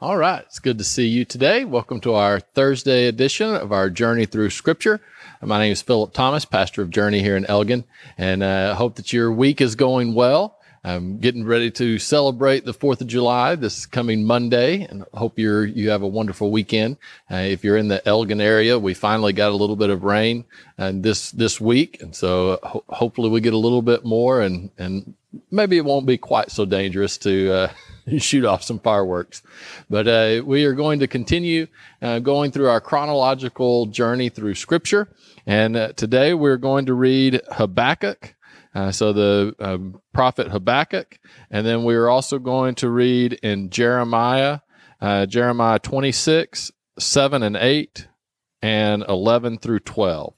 [0.00, 0.44] All right.
[0.46, 1.64] It's good to see you today.
[1.64, 5.00] Welcome to our Thursday edition of our Journey Through Scripture.
[5.42, 7.82] My name is Philip Thomas, pastor of Journey here in Elgin,
[8.16, 10.56] and I uh, hope that your week is going well.
[10.84, 15.66] I'm getting ready to celebrate the 4th of July this coming Monday and hope you're,
[15.66, 16.96] you have a wonderful weekend.
[17.28, 20.44] Uh, if you're in the Elgin area, we finally got a little bit of rain
[20.78, 22.00] uh, this, this week.
[22.00, 25.14] And so ho- hopefully we get a little bit more and, and
[25.50, 27.72] maybe it won't be quite so dangerous to, uh,
[28.18, 29.42] shoot off some fireworks.
[29.90, 31.66] But uh, we are going to continue
[32.00, 35.08] uh, going through our chronological journey through Scripture.
[35.46, 38.34] And uh, today we're going to read Habakkuk.
[38.74, 41.18] Uh, so the um, prophet Habakkuk.
[41.50, 44.60] And then we are also going to read in Jeremiah,
[45.00, 48.08] uh, Jeremiah 26, 7 and 8,
[48.62, 50.34] and 11 through 12.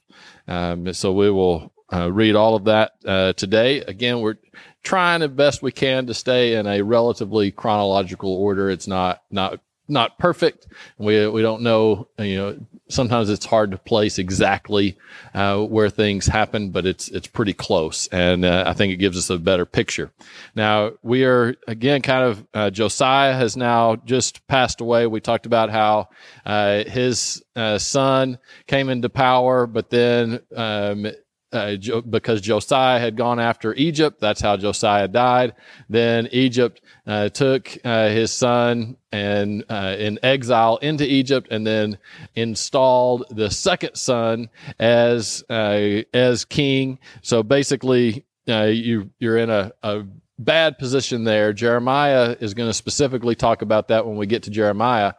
[0.47, 2.93] Um, so we will uh, read all of that
[3.37, 3.81] today.
[3.81, 4.37] Again, we're
[4.83, 8.69] trying the best we can to stay in a relatively chronological order.
[8.69, 10.67] It's not not not perfect.
[10.97, 12.07] We we don't know.
[12.17, 14.97] You know, sometimes it's hard to place exactly
[15.33, 19.17] uh, where things happen, but it's it's pretty close, and uh, I think it gives
[19.17, 20.11] us a better picture.
[20.55, 25.05] Now we are again kind of uh, Josiah has now just passed away.
[25.07, 26.09] We talked about how
[26.45, 31.07] uh, his uh, son came into power, but then um,
[31.51, 31.75] uh,
[32.09, 34.19] because Josiah had gone after Egypt.
[34.19, 35.53] That's how Josiah died.
[35.89, 41.97] Then Egypt uh, took uh, his son and uh, in exile into Egypt, and then
[42.35, 44.49] installed the second son
[44.79, 46.99] as uh, as king.
[47.21, 50.03] So basically, uh, you you're in a, a
[50.39, 51.53] bad position there.
[51.53, 55.13] Jeremiah is going to specifically talk about that when we get to Jeremiah.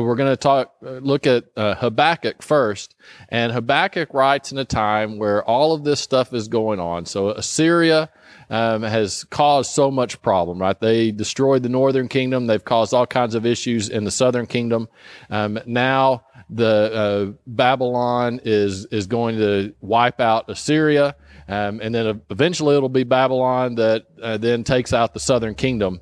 [0.00, 2.94] We're going to talk, uh, look at uh, Habakkuk first.
[3.28, 7.04] And Habakkuk writes in a time where all of this stuff is going on.
[7.04, 8.08] So Assyria
[8.48, 10.78] um, has caused so much problem, right?
[10.80, 12.46] They destroyed the northern kingdom.
[12.46, 14.88] They've caused all kinds of issues in the southern kingdom.
[15.28, 21.16] Um, now the uh, Babylon is is going to wipe out Assyria,
[21.48, 26.00] um, and then eventually it'll be Babylon that uh, then takes out the southern kingdom.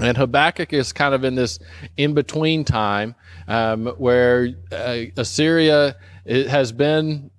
[0.00, 1.58] And Habakkuk is kind of in this
[1.96, 3.14] in between time
[3.46, 7.30] um, where uh, Assyria has been,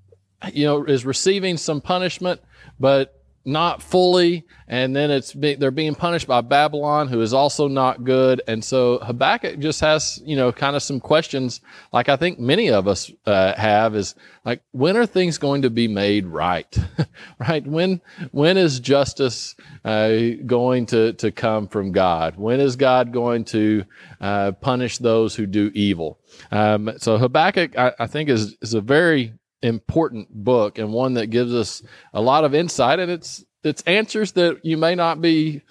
[0.53, 2.41] you know, is receiving some punishment,
[2.79, 7.67] but not fully, and then it's be, they're being punished by Babylon, who is also
[7.67, 8.41] not good.
[8.47, 11.59] And so Habakkuk just has, you know, kind of some questions,
[11.91, 14.15] like I think many of us uh, have, is
[14.45, 16.77] like, when are things going to be made right?
[17.39, 17.65] right?
[17.65, 18.01] When
[18.31, 20.13] when is justice uh,
[20.45, 22.37] going to to come from God?
[22.37, 23.83] When is God going to
[24.21, 26.19] uh, punish those who do evil?
[26.51, 29.33] Um, so Habakkuk, I, I think, is is a very
[29.63, 31.81] important book and one that gives us
[32.13, 33.00] a lot of insight.
[33.00, 35.62] And it's it's answers that you may not be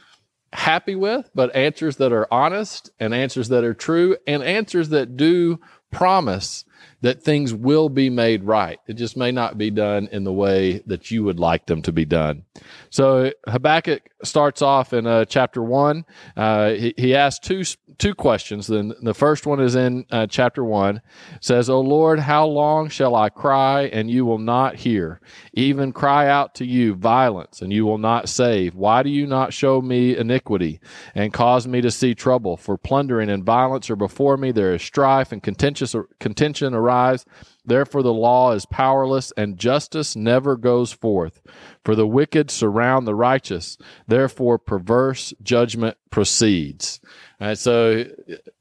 [0.53, 5.17] happy with but answers that are honest and answers that are true and answers that
[5.17, 5.59] do
[5.91, 6.65] promise
[7.03, 8.79] that things will be made right.
[8.87, 11.93] It just may not be done in the way that you would like them to
[11.93, 12.45] be done.
[12.91, 16.05] So Habakkuk starts off in uh, chapter one.
[16.37, 17.65] Uh, he, he asks two
[17.99, 18.67] two questions.
[18.67, 20.97] Then the first one is in uh, chapter one.
[21.35, 25.21] It says, "O Lord, how long shall I cry and you will not hear?
[25.53, 28.75] Even cry out to you violence and you will not save.
[28.75, 30.81] Why do you not show me iniquity
[31.15, 32.57] and cause me to see trouble?
[32.57, 34.53] For plundering and violence are before me.
[34.53, 37.25] There is strife and contentious contention arise."
[37.65, 41.41] Therefore, the law is powerless and justice never goes forth.
[41.85, 43.79] For the wicked surround the righteous.
[44.09, 47.01] Therefore, perverse judgment proceeds.
[47.41, 48.05] Right, so,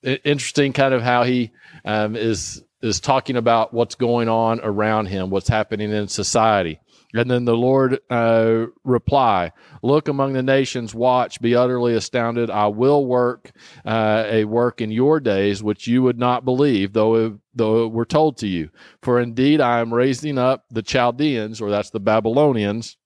[0.04, 1.52] interesting kind of how he
[1.86, 6.80] um, is is talking about what's going on around him, what's happening in society.
[7.14, 9.52] And then the Lord uh, reply,
[9.82, 12.50] Look among the nations, watch, be utterly astounded.
[12.50, 13.52] I will work
[13.86, 17.92] uh, a work in your days which you would not believe, though it, though it
[17.92, 18.70] were told to you.
[19.02, 22.98] For indeed I am raising up the Chaldeans, or that's the Babylonians,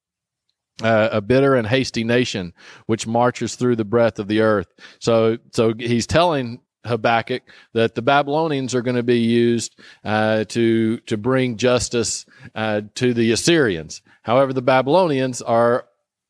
[0.83, 2.53] uh, a bitter and hasty nation
[2.85, 4.67] which marches through the breadth of the earth.
[4.99, 7.44] So, so he's telling Habakkuk
[7.74, 13.13] that the Babylonians are going to be used uh, to to bring justice uh, to
[13.13, 14.01] the Assyrians.
[14.24, 15.86] However, the Babylonians are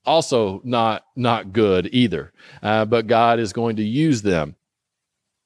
[0.06, 2.32] also not not good either,
[2.62, 4.56] uh, but God is going to use them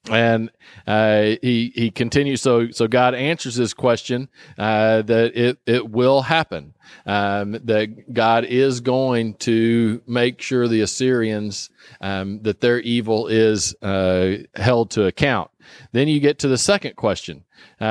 [0.09, 0.51] and
[0.87, 2.41] uh, he he continues.
[2.41, 6.73] So so God answers his question uh, that it it will happen.
[7.05, 11.69] Um, that God is going to make sure the Assyrians
[12.01, 15.51] um, that their evil is uh, held to account.
[15.91, 17.45] Then you get to the second question.
[17.79, 17.83] Uh,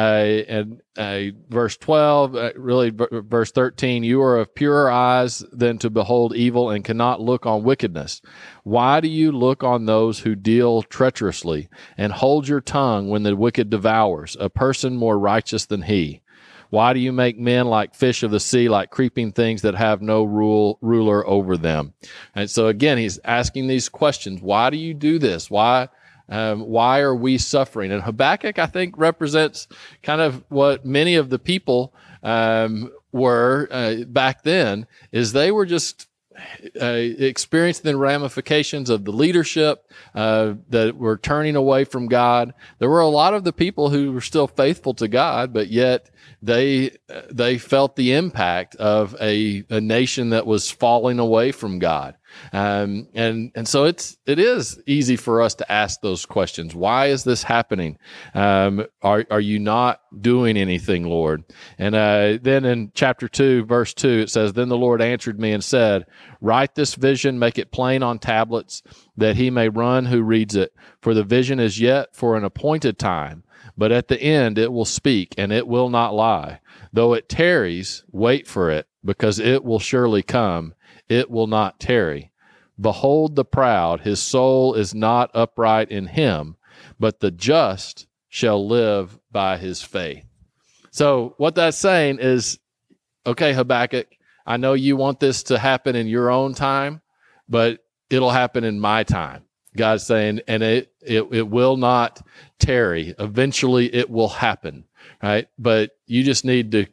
[0.49, 5.79] and uh, verse 12, uh, really v- verse 13, you are of purer eyes than
[5.79, 8.21] to behold evil and cannot look on wickedness.
[8.65, 13.37] Why do you look on those who deal treacherously and hold your tongue when the
[13.37, 16.23] wicked devours, a person more righteous than he?
[16.71, 20.03] Why do you make men like fish of the sea, like creeping things that have
[20.03, 21.95] no rule ruler over them?
[22.35, 24.43] And so again, he's asking these questions.
[24.43, 25.51] Why do you do this?
[25.51, 25.89] Why?
[26.29, 27.93] Um, why are we suffering?
[27.93, 29.69] And Habakkuk, I think, represents
[30.03, 34.87] kind of what many of the people um, were uh, back then.
[35.11, 36.09] Is they were just
[36.81, 42.55] uh, experiencing the ramifications of the leadership uh, that were turning away from God.
[42.79, 46.11] There were a lot of the people who were still faithful to God, but yet
[46.43, 46.93] they
[47.31, 52.15] they felt the impact of a, a nation that was falling away from God.
[52.53, 56.75] Um, and and so it's it is easy for us to ask those questions.
[56.75, 57.99] Why is this happening?
[58.35, 61.45] Um, are are you not doing anything, Lord?
[61.79, 65.53] And uh, then in chapter two, verse two, it says, "Then the Lord answered me
[65.53, 66.07] and said,
[66.41, 68.83] Write this vision, make it plain on tablets,
[69.17, 70.73] that he may run who reads it.
[71.01, 73.45] For the vision is yet for an appointed time."
[73.77, 76.61] But at the end it will speak, and it will not lie.
[76.93, 80.75] Though it tarries, wait for it, because it will surely come.
[81.09, 82.31] It will not tarry.
[82.81, 86.57] Behold the proud, his soul is not upright in him,
[86.99, 90.25] but the just shall live by his faith.
[90.91, 92.59] So, what that's saying is
[93.27, 94.07] okay, Habakkuk,
[94.47, 97.03] I know you want this to happen in your own time,
[97.49, 99.45] but it'll happen in my time.
[99.77, 102.27] God's saying, and it, it, it will not
[102.59, 103.15] tarry.
[103.19, 104.85] Eventually it will happen,
[105.23, 105.49] right?
[105.59, 106.87] But you just need to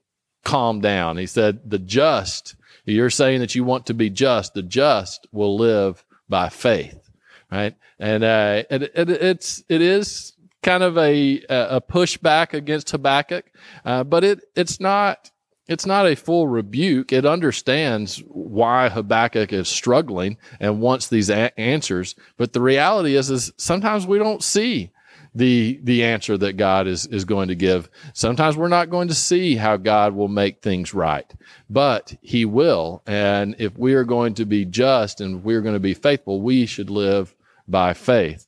[0.43, 1.17] calm down.
[1.17, 2.55] He said, the just,
[2.93, 7.09] you're saying that you want to be just, the just will live by faith,
[7.51, 7.75] right?
[7.99, 13.45] And, uh, and it, it's, it is kind of a, a pushback against Habakkuk,
[13.85, 15.31] uh, but it, it's not,
[15.67, 17.11] it's not a full rebuke.
[17.11, 22.15] It understands why Habakkuk is struggling and wants these a- answers.
[22.37, 24.91] But the reality is, is sometimes we don't see
[25.35, 27.89] the the answer that God is is going to give.
[28.13, 31.31] Sometimes we're not going to see how God will make things right,
[31.69, 33.03] but He will.
[33.05, 36.65] And if we are going to be just and we're going to be faithful, we
[36.65, 37.35] should live
[37.67, 38.47] by faith.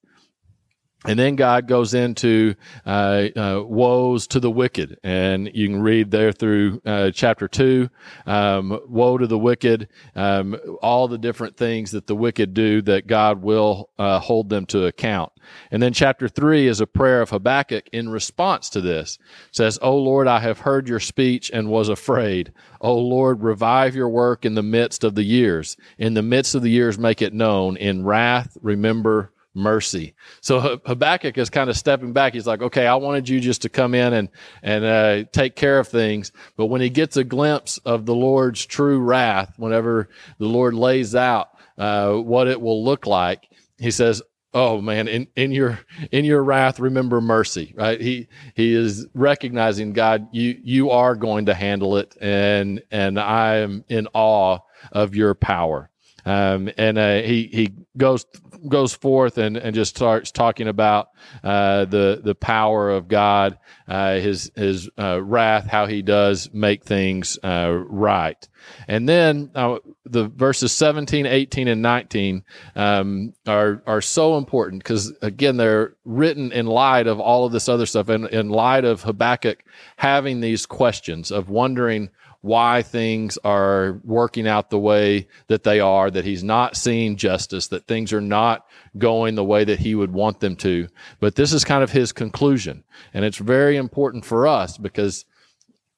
[1.08, 2.56] And then God goes into
[2.86, 7.90] uh, uh, woes to the wicked, and you can read there through uh, chapter two.
[8.26, 9.88] Um, woe to the wicked,
[10.18, 14.66] um, all the different things that the wicked do that God will uh, hold them
[14.68, 15.32] to account.
[15.72, 19.18] And then chapter three is a prayer of Habakkuk in response to this.
[19.48, 22.52] It says, "O Lord, I have heard your speech and was afraid.
[22.82, 25.78] O Lord, revive your work in the midst of the years.
[25.98, 27.78] In the midst of the years, make it known.
[27.78, 30.14] In wrath, remember." Mercy.
[30.42, 32.34] So Habakkuk is kind of stepping back.
[32.34, 34.30] He's like, okay, I wanted you just to come in and,
[34.62, 36.32] and, uh, take care of things.
[36.56, 41.16] But when he gets a glimpse of the Lord's true wrath, whenever the Lord lays
[41.16, 44.22] out, uh, what it will look like, he says,
[44.54, 45.80] oh man in, in your
[46.12, 51.46] in your wrath remember mercy right he he is recognizing god you you are going
[51.46, 54.58] to handle it and and i am in awe
[54.94, 55.90] of your power
[56.28, 58.26] um, and uh, he he goes
[58.68, 61.08] goes forth and, and just starts talking about
[61.42, 63.58] uh, the the power of God,
[63.88, 68.46] uh, his his uh, wrath, how he does make things uh, right.
[68.90, 72.44] And then uh, the verses 17, 18, and 19
[72.76, 77.70] um, are are so important because again they're written in light of all of this
[77.70, 79.64] other stuff and in light of Habakkuk
[79.96, 82.10] having these questions of wondering
[82.42, 87.68] why things are working out the way that they are, that he's not seeing justice,
[87.68, 88.66] that things are not
[88.98, 90.88] going the way that he would want them to.
[91.20, 92.84] But this is kind of his conclusion.
[93.14, 95.26] And it's very important for us because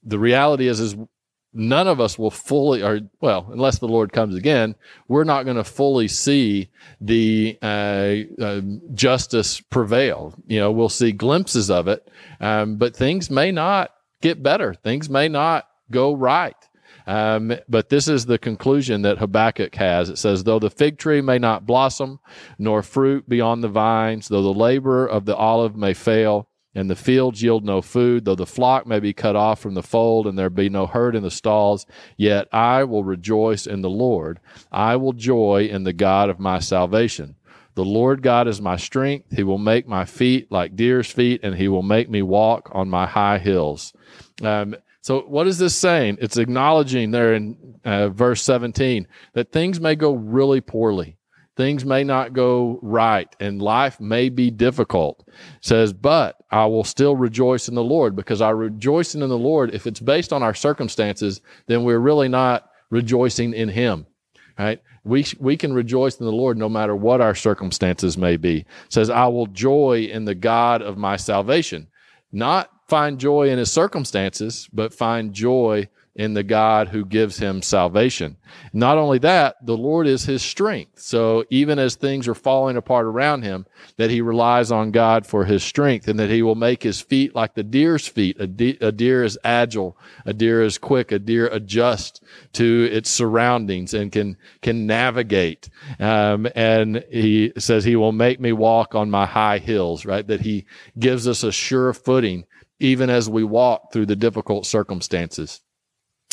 [0.04, 0.96] the reality is, is
[1.54, 4.76] none of us will fully, or well, unless the Lord comes again,
[5.08, 6.70] we're not going to fully see
[7.02, 8.62] the uh, uh,
[8.94, 10.34] justice prevail.
[10.48, 12.08] You know, we'll see glimpses of it,
[12.40, 13.92] um, but things may not
[14.22, 14.74] get better.
[14.74, 16.56] Things may not go right.
[17.08, 20.10] Um, but this is the conclusion that Habakkuk has.
[20.10, 22.20] It says, Though the fig tree may not blossom,
[22.58, 26.88] nor fruit be on the vines, though the labor of the olive may fail, and
[26.90, 30.28] the fields yield no food, though the flock may be cut off from the fold,
[30.28, 34.40] and there be no herd in the stalls, yet I will rejoice in the Lord.
[34.72, 37.36] I will joy in the God of my salvation.
[37.74, 39.36] The Lord God is my strength.
[39.36, 42.90] He will make my feet like deer's feet, and he will make me walk on
[42.90, 43.94] my high hills.
[44.44, 46.18] Um, so, what is this saying?
[46.22, 51.18] It's acknowledging there in uh, verse 17 that things may go really poorly.
[51.56, 55.26] things may not go right and life may be difficult.
[55.28, 59.38] It says, but I will still rejoice in the Lord because our rejoicing in the
[59.38, 64.06] Lord, if it's based on our circumstances, then we're really not rejoicing in Him.
[64.58, 64.82] Right?
[65.04, 68.60] We, we can rejoice in the Lord no matter what our circumstances may be.
[68.60, 71.88] It says, I will joy in the God of my salvation.
[72.32, 77.62] Not find joy in his circumstances, but find joy in the God who gives him
[77.62, 78.36] salvation.
[78.74, 81.00] Not only that, the Lord is his strength.
[81.00, 83.66] So even as things are falling apart around him,
[83.96, 87.36] that he relies on God for his strength and that he will make his feet
[87.36, 88.36] like the deer's feet.
[88.38, 89.98] A, de- a deer is agile.
[90.26, 91.14] A deer is quick.
[91.14, 92.20] A deer adjusts
[92.54, 95.70] to its surroundings and can, can navigate.
[96.02, 100.28] Um, and he says he will make me walk on my high hills, right?
[100.28, 100.66] That he
[100.98, 102.46] gives us a sure footing
[102.80, 105.62] even as we walk through the difficult circumstances.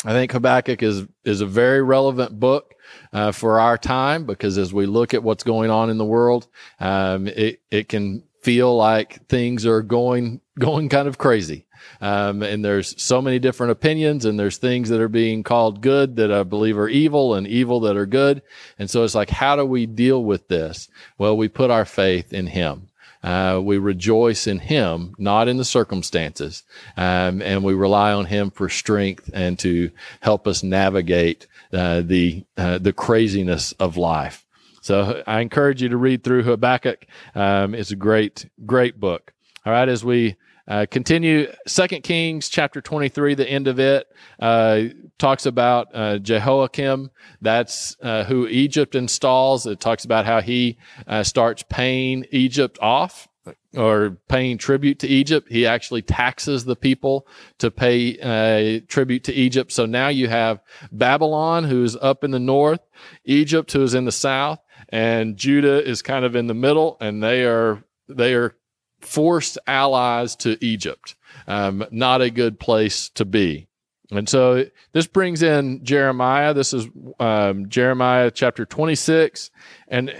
[0.05, 2.75] I think Habakkuk is is a very relevant book
[3.11, 6.47] uh, for our time because as we look at what's going on in the world,
[6.79, 11.65] um, it it can feel like things are going going kind of crazy.
[12.01, 16.17] Um, and there's so many different opinions, and there's things that are being called good
[16.17, 18.41] that I believe are evil, and evil that are good.
[18.77, 20.89] And so it's like, how do we deal with this?
[21.17, 22.86] Well, we put our faith in Him.
[23.23, 26.63] Uh, we rejoice in Him, not in the circumstances,
[26.95, 32.45] um, and we rely on Him for strength and to help us navigate uh, the
[32.57, 34.45] uh, the craziness of life.
[34.81, 37.07] So I encourage you to read through Habakkuk.
[37.35, 39.33] Um, it's a great, great book.
[39.65, 44.07] All right, as we uh, continue Second Kings chapter 23, the end of it
[44.39, 44.83] uh,
[45.17, 47.09] talks about uh, Jehoiakim.
[47.41, 49.65] That's uh, who Egypt installs.
[49.65, 53.27] It talks about how he uh, starts paying Egypt off
[53.75, 55.47] or paying tribute to Egypt.
[55.49, 57.27] He actually taxes the people
[57.59, 59.71] to pay uh, tribute to Egypt.
[59.71, 62.81] So now you have Babylon, who's up in the north,
[63.25, 64.59] Egypt, who is in the south,
[64.89, 68.55] and Judah is kind of in the middle, and they are they are
[69.01, 71.15] forced allies to Egypt.
[71.47, 73.67] Um, not a good place to be.
[74.11, 76.53] And so this brings in Jeremiah.
[76.53, 76.87] This is
[77.19, 79.51] um, Jeremiah chapter 26.
[79.89, 80.13] And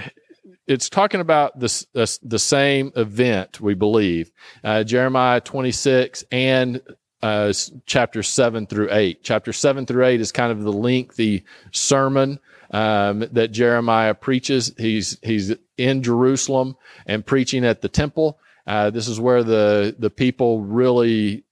[0.68, 4.32] it's talking about this, this, the same event, we believe.
[4.64, 6.82] Uh, Jeremiah 26 and
[7.22, 7.54] uh,
[7.86, 9.24] chapter 7 through 8.
[9.24, 12.40] Chapter 7 through 8 is kind of the lengthy sermon
[12.72, 14.74] um, that Jeremiah preaches.
[14.78, 18.38] He's, he's in Jerusalem and preaching at the temple.
[18.68, 21.44] Uh, this is where the the people really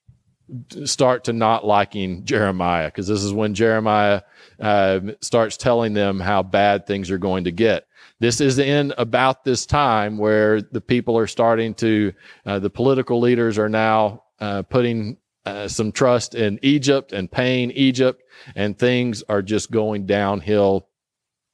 [0.84, 4.22] start to not liking Jeremiah because this is when Jeremiah
[4.60, 7.88] uh, starts telling them how bad things are going to get.
[8.19, 12.13] This is in about this time where the people are starting to,
[12.45, 17.72] uh, the political leaders are now uh, putting uh, some trust in Egypt and paying
[17.72, 18.24] Egypt,
[18.55, 20.88] and things are just going downhill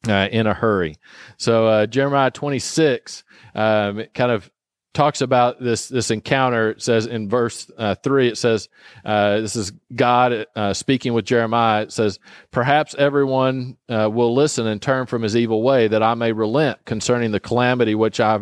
[0.07, 0.97] uh, in a hurry.
[1.37, 3.23] So uh, Jeremiah 26
[3.55, 4.49] um, kind of
[4.93, 6.71] talks about this this encounter.
[6.71, 8.67] It says in verse uh, three, it says,
[9.05, 12.19] uh, "This is God uh, speaking with Jeremiah." It says,
[12.51, 16.83] "Perhaps everyone uh, will listen and turn from his evil way, that I may relent
[16.86, 18.39] concerning the calamity which I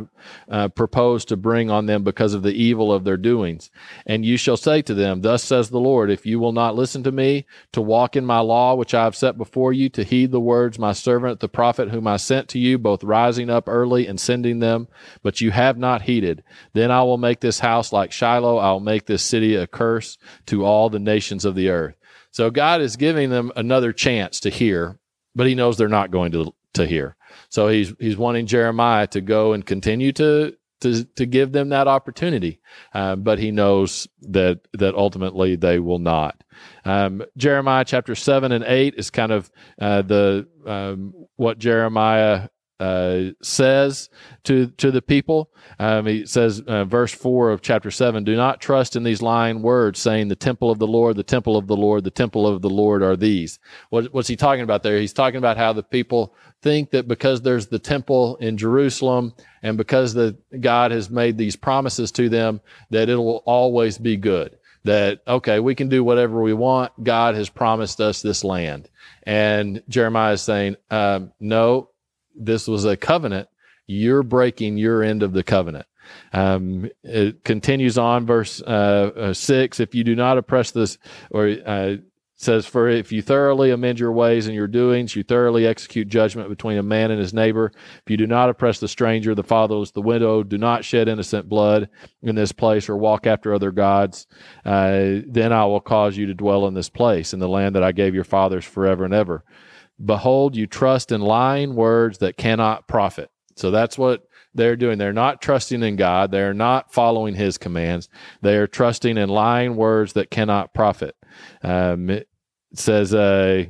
[0.49, 3.69] uh, propose to bring on them because of the evil of their doings.
[4.05, 7.03] And you shall say to them, Thus says the Lord: If you will not listen
[7.03, 10.31] to me, to walk in my law which I have set before you, to heed
[10.31, 14.07] the words my servant the prophet whom I sent to you, both rising up early
[14.07, 14.87] and sending them,
[15.21, 16.38] but you have not heeded."
[16.73, 18.57] Then I will make this house like Shiloh.
[18.57, 20.17] I will make this city a curse
[20.47, 21.95] to all the nations of the earth.
[22.31, 24.99] So God is giving them another chance to hear,
[25.35, 27.15] but he knows they're not going to, to hear.
[27.49, 31.87] So he's, he's wanting Jeremiah to go and continue to, to, to give them that
[31.87, 32.61] opportunity.
[32.93, 36.43] Um, but he knows that, that ultimately they will not.
[36.85, 39.49] Um, Jeremiah chapter seven and eight is kind of,
[39.81, 44.09] uh, the, um, what Jeremiah uh, says
[44.43, 45.51] to to the people.
[45.79, 49.61] Um, he says, uh, verse four of chapter seven: "Do not trust in these lying
[49.61, 52.61] words, saying the temple of the Lord, the temple of the Lord, the temple of
[52.61, 53.59] the Lord are these."
[53.89, 54.99] What, what's he talking about there?
[54.99, 59.77] He's talking about how the people think that because there's the temple in Jerusalem and
[59.77, 64.57] because the God has made these promises to them, that it will always be good.
[64.85, 66.93] That okay, we can do whatever we want.
[67.03, 68.89] God has promised us this land,
[69.23, 71.89] and Jeremiah is saying, um, "No,
[72.39, 73.49] this was a covenant,
[73.87, 75.85] you're breaking your end of the covenant.
[76.33, 79.79] Um, it continues on, verse uh, uh, six.
[79.79, 80.97] If you do not oppress this,
[81.29, 81.97] or uh,
[82.39, 86.49] says, For if you thoroughly amend your ways and your doings, you thoroughly execute judgment
[86.49, 87.71] between a man and his neighbor.
[87.75, 91.49] If you do not oppress the stranger, the fatherless, the widow, do not shed innocent
[91.49, 91.89] blood
[92.21, 94.25] in this place or walk after other gods,
[94.65, 97.83] uh, then I will cause you to dwell in this place, in the land that
[97.83, 99.43] I gave your fathers forever and ever.
[100.03, 103.29] Behold, you trust in lying words that cannot profit.
[103.55, 104.97] So that's what they're doing.
[104.97, 106.31] They're not trusting in God.
[106.31, 108.09] They're not following his commands.
[108.41, 111.15] They are trusting in lying words that cannot profit.
[111.61, 112.29] Um, it
[112.73, 113.65] says, uh,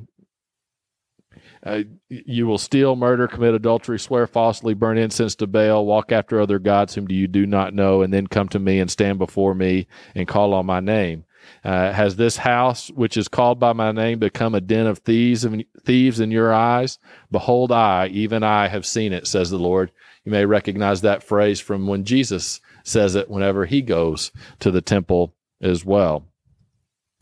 [1.65, 6.39] uh, you will steal, murder, commit adultery, swear falsely, burn incense to Baal, walk after
[6.39, 9.53] other gods whom you do not know, and then come to me and stand before
[9.53, 11.25] me and call on my name.
[11.63, 15.45] Uh, has this house, which is called by my name, become a den of thieves,
[15.83, 16.99] thieves in your eyes?
[17.31, 19.91] Behold, I, even I, have seen it, says the Lord.
[20.25, 24.81] You may recognize that phrase from when Jesus says it whenever he goes to the
[24.81, 26.25] temple as well.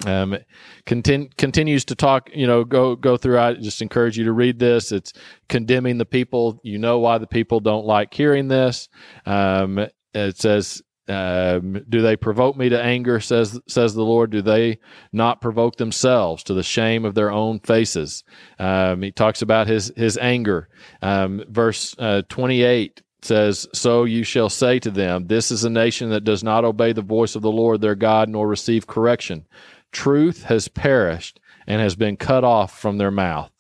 [0.06, 0.38] Um,
[0.86, 3.40] continu- continues to talk, you know, go go through.
[3.40, 4.92] I just encourage you to read this.
[4.92, 5.12] It's
[5.50, 6.60] condemning the people.
[6.64, 8.90] You know why the people don't like hearing this.
[9.26, 13.20] Um, it says um, do they provoke me to anger?
[13.20, 14.32] Says says the Lord.
[14.32, 14.80] Do they
[15.12, 18.24] not provoke themselves to the shame of their own faces?
[18.60, 20.70] Um, he talks about his his anger.
[21.02, 25.70] Um, verse uh, twenty eight says, "So you shall say to them, This is a
[25.70, 29.46] nation that does not obey the voice of the Lord their God, nor receive correction.
[29.92, 33.52] Truth has perished and has been cut off from their mouth."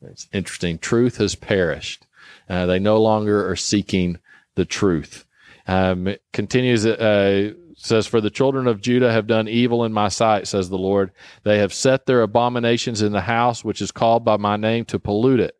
[0.00, 0.78] It's interesting.
[0.78, 2.06] Truth has perished.
[2.48, 4.18] Uh, they no longer are seeking
[4.54, 5.26] the truth.
[5.68, 10.48] Um, continues, uh, says, For the children of Judah have done evil in my sight,
[10.48, 11.12] says the Lord.
[11.44, 14.98] They have set their abominations in the house which is called by my name to
[14.98, 15.56] pollute it.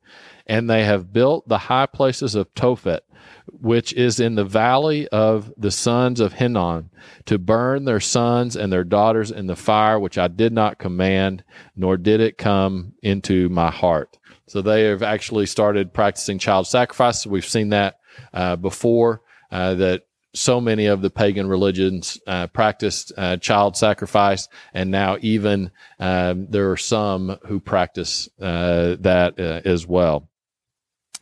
[0.47, 3.01] And they have built the high places of Tophet,
[3.47, 6.89] which is in the valley of the sons of Hinnom,
[7.27, 11.45] to burn their sons and their daughters in the fire, which I did not command,
[11.77, 14.17] nor did it come into my heart.
[14.47, 17.27] So they have actually started practicing child sacrifice.
[17.27, 18.01] We've seen that
[18.33, 20.03] uh, before uh, that
[20.35, 26.47] so many of the pagan religions uh, practiced uh, child sacrifice, and now even um,
[26.49, 30.29] there are some who practice uh, that uh, as well.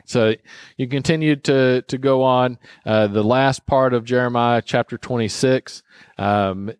[0.05, 0.35] So
[0.77, 2.59] you continue to to go on.
[2.85, 5.83] Uh, the last part of Jeremiah chapter 26
[6.17, 6.71] um,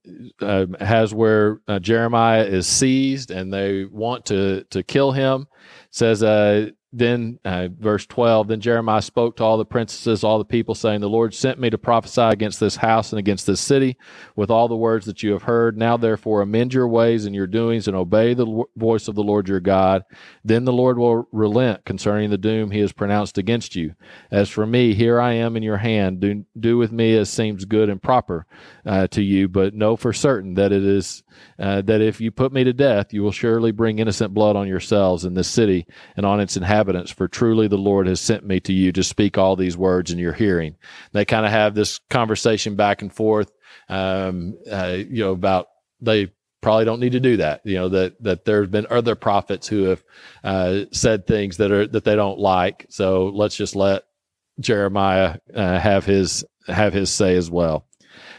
[0.42, 5.48] uh, has where Jeremiah is seized and they want to to kill him.
[5.92, 6.22] says
[6.94, 11.02] then uh, verse 12 then jeremiah spoke to all the princesses all the people saying
[11.02, 13.98] the lord sent me to prophesy against this house and against this city
[14.36, 15.78] with all the words that you have heard.
[15.78, 19.48] Now therefore amend your ways and your doings and obey the voice of the lord
[19.48, 20.04] your god.
[20.44, 23.96] Then the lord will relent concerning the doom he has pronounced against you.
[24.32, 26.20] As for me here i am in your hand.
[26.20, 28.46] Do, do with me as seems good and proper
[28.86, 31.24] uh, to you but know for certain that it is
[31.60, 34.68] uh, that if you put me to death you will surely bring innocent blood on
[34.68, 38.46] yourselves in this city and on its inhabitants inhabitants, for truly the Lord has sent
[38.46, 40.76] me to you to speak all these words in your hearing.
[41.12, 43.52] They kind of have this conversation back and forth,
[43.90, 45.68] um, uh, you know, about
[46.02, 47.62] they probably don't need to do that.
[47.66, 50.04] You know that that there's been other prophets who have
[50.44, 52.86] uh, said things that are that they don't like.
[52.90, 54.04] So let's just let
[54.60, 57.86] Jeremiah uh, have his have his say as well.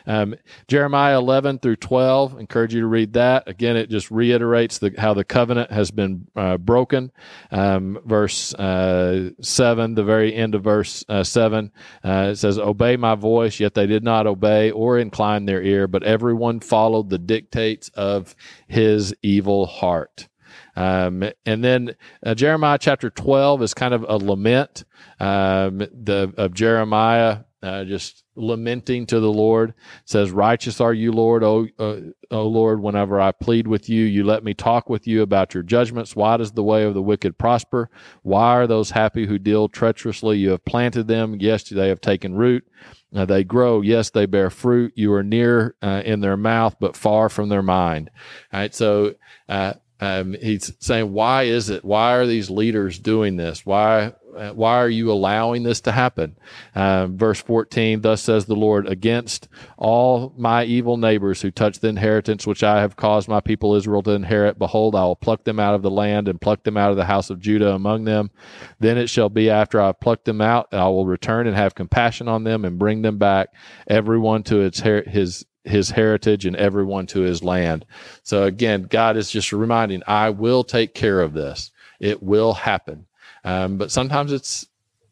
[0.09, 0.35] Um,
[0.67, 3.47] Jeremiah 11 through 12, encourage you to read that.
[3.47, 7.13] Again, it just reiterates the, how the covenant has been uh, broken.
[7.51, 11.71] Um, verse uh, 7, the very end of verse uh, 7,
[12.03, 15.87] uh, it says, Obey my voice, yet they did not obey or incline their ear,
[15.87, 18.35] but everyone followed the dictates of
[18.67, 20.27] his evil heart.
[20.75, 24.85] Um, and then uh, Jeremiah chapter 12 is kind of a lament
[25.21, 29.71] um, the, of Jeremiah uh, just lamenting to the Lord.
[29.71, 31.97] It says, "Righteous are you, Lord, O, uh,
[32.31, 32.81] o Lord.
[32.81, 36.15] Whenever I plead with you, you let me talk with you about your judgments.
[36.15, 37.91] Why does the way of the wicked prosper?
[38.23, 40.39] Why are those happy who deal treacherously?
[40.39, 41.37] You have planted them.
[41.41, 42.65] Yes, they have taken root.
[43.15, 43.81] Uh, they grow.
[43.81, 44.93] Yes, they bear fruit.
[44.95, 48.11] You are near uh, in their mouth, but far from their mind."
[48.53, 48.75] All right.
[48.75, 49.15] So.
[49.49, 51.85] Uh, um, he's saying, why is it?
[51.85, 53.67] Why are these leaders doing this?
[53.67, 54.13] Why
[54.53, 56.37] why are you allowing this to happen?
[56.75, 61.89] Um, verse 14, thus says the Lord, against all my evil neighbors who touch the
[61.89, 65.59] inheritance which I have caused my people Israel to inherit, behold, I will pluck them
[65.59, 68.31] out of the land and pluck them out of the house of Judah among them.
[68.79, 71.75] Then it shall be after I have plucked them out, I will return and have
[71.75, 73.49] compassion on them and bring them back,
[73.87, 77.85] everyone to its his his heritage and everyone to his land.
[78.23, 81.71] So again, God is just reminding, I will take care of this.
[82.01, 83.08] It will happen.
[83.49, 84.67] Um, but sometimes it's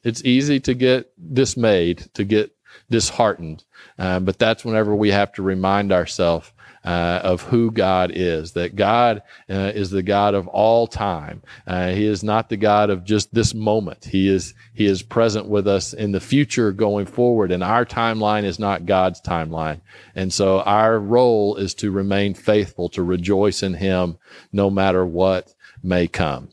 [0.05, 2.55] it's easy to get dismayed, to get
[2.91, 3.65] disheartened.
[3.99, 6.53] Uh, but that's whenever we have to remind ourselves
[6.85, 8.53] uh, of who God is.
[8.53, 11.43] That God uh, is the God of all time.
[11.67, 14.05] Uh, he is not the God of just this moment.
[14.05, 17.51] He is He is present with us in the future going forward.
[17.51, 19.81] And our timeline is not God's timeline.
[20.15, 24.19] And so our role is to remain faithful, to rejoice in Him,
[24.53, 26.51] no matter what may come.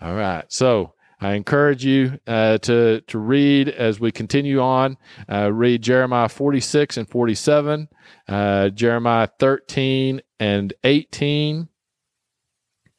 [0.00, 0.44] All right.
[0.48, 4.98] So I encourage you uh, to to read as we continue on.
[5.30, 7.88] Uh, read Jeremiah 46 and 47,
[8.28, 11.68] uh, Jeremiah 13 and 18.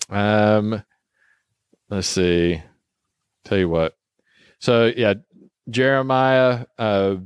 [0.09, 0.83] Um,
[1.89, 2.63] let's see.
[3.45, 3.95] Tell you what.
[4.59, 5.15] So yeah,
[5.69, 7.17] Jeremiah uh,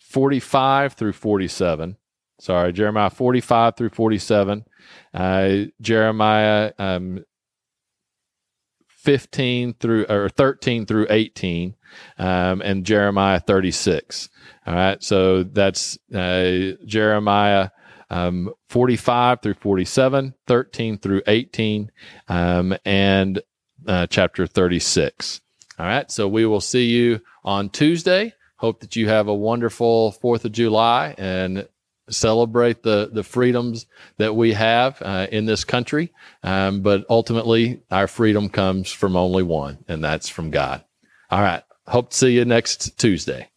[0.00, 1.96] 45 through 47.
[2.40, 4.64] Sorry, Jeremiah 45 through 47.
[5.12, 7.24] Uh, Jeremiah um,
[9.04, 11.74] 15 through or 13 through 18
[12.18, 14.30] um, and jeremiah 36
[14.66, 17.70] all right so that's uh, jeremiah
[18.10, 21.90] um, 45 through 47 13 through 18
[22.28, 23.42] um, and
[23.86, 25.40] uh, chapter 36
[25.78, 28.32] all right so we will see you on tuesday.
[28.56, 31.68] Hope that you have a wonderful fourth of july and
[32.08, 33.86] celebrate the the freedoms
[34.18, 36.12] that we have uh, in this country.
[36.42, 40.84] Um, but ultimately, our freedom comes from only one, and that's from God.
[41.30, 41.62] All right.
[41.86, 43.50] Hope to see you next Tuesday.